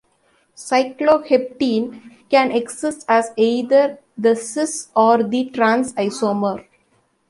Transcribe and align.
Cycloheptene 0.57 2.17
can 2.31 2.49
exist 2.51 3.05
as 3.07 3.29
either 3.37 3.99
the 4.17 4.35
"cis"- 4.35 4.89
or 4.95 5.21
the 5.21 5.51
"trans"-isomer. 5.51 6.65